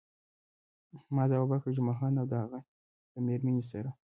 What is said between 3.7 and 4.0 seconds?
سره.